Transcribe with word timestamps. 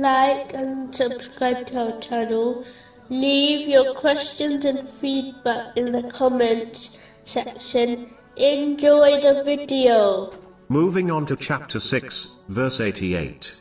like 0.00 0.54
and 0.54 0.94
subscribe 0.94 1.66
to 1.68 1.92
our 1.92 2.00
channel. 2.00 2.64
Leave 3.08 3.68
your 3.68 3.94
questions 3.94 4.64
and 4.64 4.88
feedback 4.88 5.76
in 5.76 5.92
the 5.92 6.04
comments 6.10 6.98
section. 7.24 8.14
Enjoy 8.36 9.20
the 9.20 9.42
video. 9.44 10.30
Moving 10.68 11.10
on 11.10 11.26
to 11.26 11.36
chapter 11.36 11.80
6, 11.80 12.38
verse 12.48 12.80
88. 12.80 13.60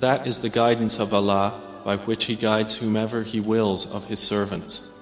That 0.00 0.26
is 0.26 0.40
the 0.40 0.50
guidance 0.50 0.98
of 0.98 1.14
Allah, 1.14 1.60
by 1.84 1.96
which 1.96 2.24
He 2.26 2.36
guides 2.36 2.76
whomever 2.76 3.22
He 3.22 3.40
wills 3.40 3.94
of 3.94 4.06
His 4.06 4.20
servants. 4.20 4.99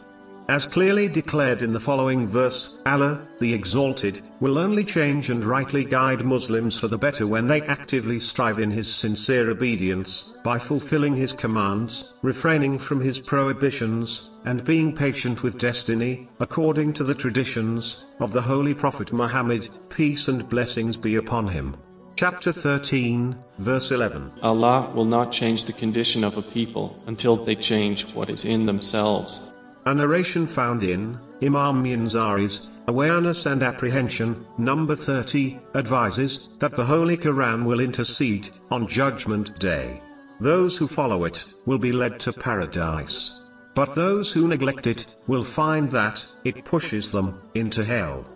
As 0.50 0.66
clearly 0.66 1.08
declared 1.08 1.60
in 1.60 1.74
the 1.74 1.80
following 1.80 2.26
verse, 2.26 2.78
Allah, 2.86 3.20
the 3.38 3.52
Exalted, 3.52 4.22
will 4.40 4.56
only 4.56 4.82
change 4.82 5.28
and 5.28 5.44
rightly 5.44 5.84
guide 5.84 6.24
Muslims 6.24 6.80
for 6.80 6.88
the 6.88 6.96
better 6.96 7.26
when 7.26 7.48
they 7.48 7.60
actively 7.60 8.18
strive 8.18 8.58
in 8.58 8.70
His 8.70 8.90
sincere 8.90 9.50
obedience, 9.50 10.34
by 10.42 10.58
fulfilling 10.58 11.14
His 11.14 11.34
commands, 11.34 12.14
refraining 12.22 12.78
from 12.78 13.02
His 13.02 13.18
prohibitions, 13.18 14.30
and 14.46 14.64
being 14.64 14.96
patient 14.96 15.42
with 15.42 15.58
destiny, 15.58 16.30
according 16.40 16.94
to 16.94 17.04
the 17.04 17.14
traditions 17.14 18.06
of 18.18 18.32
the 18.32 18.40
Holy 18.40 18.72
Prophet 18.72 19.12
Muhammad, 19.12 19.68
peace 19.90 20.28
and 20.28 20.48
blessings 20.48 20.96
be 20.96 21.16
upon 21.16 21.48
him. 21.48 21.76
Chapter 22.16 22.52
13, 22.52 23.36
verse 23.58 23.90
11. 23.90 24.32
Allah 24.42 24.90
will 24.94 25.04
not 25.04 25.30
change 25.30 25.66
the 25.66 25.74
condition 25.74 26.24
of 26.24 26.38
a 26.38 26.42
people 26.42 26.98
until 27.06 27.36
they 27.36 27.54
change 27.54 28.14
what 28.14 28.30
is 28.30 28.46
in 28.46 28.64
themselves. 28.64 29.52
A 29.88 29.94
narration 29.94 30.46
found 30.46 30.82
in 30.82 31.18
Imam 31.42 31.82
Munziri's 31.82 32.68
Awareness 32.88 33.46
and 33.46 33.62
Apprehension, 33.62 34.46
number 34.58 34.94
30, 34.94 35.58
advises 35.74 36.50
that 36.58 36.76
the 36.76 36.84
Holy 36.84 37.16
Quran 37.16 37.64
will 37.64 37.80
intercede 37.80 38.50
on 38.70 38.86
Judgment 38.86 39.58
Day. 39.58 40.02
Those 40.40 40.76
who 40.76 40.88
follow 40.88 41.24
it 41.24 41.42
will 41.64 41.78
be 41.78 41.90
led 41.90 42.20
to 42.20 42.34
paradise. 42.34 43.40
But 43.74 43.94
those 43.94 44.30
who 44.30 44.46
neglect 44.46 44.86
it 44.86 45.16
will 45.26 45.42
find 45.42 45.88
that 45.88 46.26
it 46.44 46.66
pushes 46.66 47.10
them 47.10 47.40
into 47.54 47.82
hell. 47.82 48.26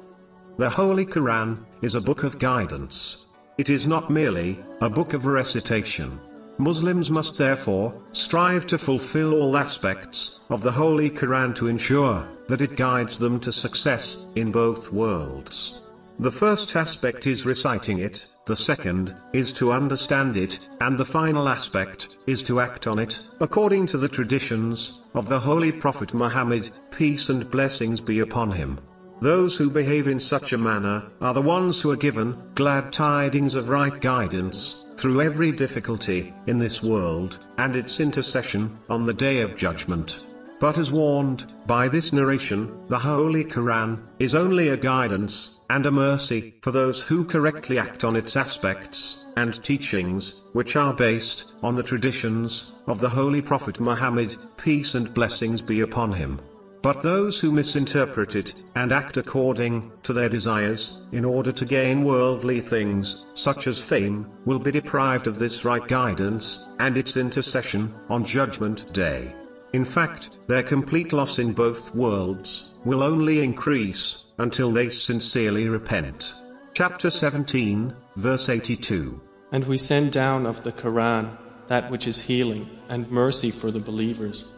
The 0.56 0.70
Holy 0.70 1.04
Quran 1.04 1.66
is 1.82 1.94
a 1.94 2.00
book 2.00 2.22
of 2.22 2.38
guidance. 2.38 3.26
It 3.58 3.68
is 3.68 3.86
not 3.86 4.08
merely 4.08 4.58
a 4.80 4.88
book 4.88 5.12
of 5.12 5.26
recitation. 5.26 6.18
Muslims 6.58 7.10
must 7.10 7.38
therefore 7.38 7.94
strive 8.12 8.66
to 8.66 8.78
fulfill 8.78 9.34
all 9.34 9.56
aspects 9.56 10.40
of 10.50 10.62
the 10.62 10.70
Holy 10.70 11.10
Quran 11.10 11.54
to 11.54 11.66
ensure 11.66 12.28
that 12.48 12.60
it 12.60 12.76
guides 12.76 13.18
them 13.18 13.40
to 13.40 13.50
success 13.50 14.26
in 14.34 14.52
both 14.52 14.92
worlds. 14.92 15.80
The 16.18 16.30
first 16.30 16.76
aspect 16.76 17.26
is 17.26 17.46
reciting 17.46 18.00
it, 18.00 18.26
the 18.44 18.54
second 18.54 19.16
is 19.32 19.52
to 19.54 19.72
understand 19.72 20.36
it, 20.36 20.68
and 20.80 20.98
the 20.98 21.06
final 21.06 21.48
aspect 21.48 22.18
is 22.26 22.42
to 22.44 22.60
act 22.60 22.86
on 22.86 22.98
it, 22.98 23.18
according 23.40 23.86
to 23.86 23.98
the 23.98 24.08
traditions 24.08 25.02
of 25.14 25.28
the 25.28 25.40
Holy 25.40 25.72
Prophet 25.72 26.12
Muhammad, 26.12 26.70
peace 26.90 27.30
and 27.30 27.50
blessings 27.50 28.00
be 28.00 28.20
upon 28.20 28.52
him. 28.52 28.78
Those 29.20 29.56
who 29.56 29.70
behave 29.70 30.06
in 30.06 30.20
such 30.20 30.52
a 30.52 30.58
manner 30.58 31.04
are 31.20 31.32
the 31.32 31.40
ones 31.40 31.80
who 31.80 31.90
are 31.90 31.96
given 31.96 32.36
glad 32.54 32.92
tidings 32.92 33.54
of 33.54 33.68
right 33.68 33.98
guidance 34.00 34.84
through 35.02 35.20
every 35.20 35.50
difficulty 35.50 36.32
in 36.46 36.60
this 36.60 36.80
world, 36.80 37.44
and 37.58 37.74
its 37.74 37.98
intercession 37.98 38.78
on 38.88 39.04
the 39.04 39.12
day 39.12 39.40
of 39.40 39.56
judgment. 39.56 40.24
But 40.60 40.78
as 40.78 40.92
warned 40.92 41.52
by 41.66 41.88
this 41.88 42.12
narration, 42.12 42.86
the 42.86 43.00
Holy 43.00 43.44
Quran 43.44 44.00
is 44.20 44.36
only 44.36 44.68
a 44.68 44.76
guidance 44.76 45.58
and 45.70 45.84
a 45.86 45.90
mercy 45.90 46.54
for 46.62 46.70
those 46.70 47.02
who 47.02 47.24
correctly 47.24 47.80
act 47.80 48.04
on 48.04 48.14
its 48.14 48.36
aspects 48.36 49.26
and 49.36 49.60
teachings, 49.64 50.44
which 50.52 50.76
are 50.76 50.94
based 50.94 51.52
on 51.64 51.74
the 51.74 51.82
traditions 51.82 52.72
of 52.86 53.00
the 53.00 53.08
Holy 53.08 53.42
Prophet 53.42 53.80
Muhammad, 53.80 54.36
peace 54.56 54.94
and 54.94 55.12
blessings 55.12 55.62
be 55.62 55.80
upon 55.80 56.12
him. 56.12 56.38
But 56.82 57.00
those 57.00 57.38
who 57.38 57.52
misinterpret 57.52 58.34
it, 58.34 58.60
and 58.74 58.90
act 58.90 59.16
according 59.16 59.92
to 60.02 60.12
their 60.12 60.28
desires, 60.28 61.02
in 61.12 61.24
order 61.24 61.52
to 61.52 61.64
gain 61.64 62.02
worldly 62.02 62.60
things, 62.60 63.24
such 63.34 63.68
as 63.68 63.80
fame, 63.80 64.26
will 64.44 64.58
be 64.58 64.72
deprived 64.72 65.28
of 65.28 65.38
this 65.38 65.64
right 65.64 65.86
guidance, 65.86 66.68
and 66.80 66.96
its 66.96 67.16
intercession, 67.16 67.94
on 68.08 68.24
Judgment 68.24 68.92
Day. 68.92 69.32
In 69.72 69.84
fact, 69.84 70.40
their 70.48 70.64
complete 70.64 71.12
loss 71.12 71.38
in 71.38 71.52
both 71.52 71.94
worlds, 71.94 72.74
will 72.84 73.04
only 73.04 73.44
increase, 73.44 74.26
until 74.38 74.72
they 74.72 74.88
sincerely 74.88 75.68
repent. 75.68 76.34
Chapter 76.74 77.10
17, 77.10 77.94
verse 78.16 78.48
82. 78.48 79.20
And 79.52 79.64
we 79.66 79.78
send 79.78 80.10
down 80.10 80.46
of 80.46 80.64
the 80.64 80.72
Quran 80.72 81.36
that 81.68 81.88
which 81.90 82.08
is 82.08 82.26
healing 82.26 82.68
and 82.88 83.08
mercy 83.08 83.52
for 83.52 83.70
the 83.70 83.78
believers 83.78 84.52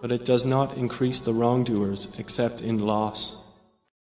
but 0.00 0.12
it 0.12 0.24
does 0.24 0.46
not 0.46 0.76
increase 0.76 1.20
the 1.20 1.32
wrongdoers 1.32 2.14
except 2.18 2.60
in 2.60 2.78
loss. 2.78 3.47